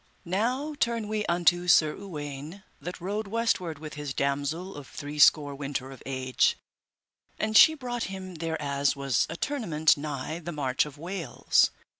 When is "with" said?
3.77-3.93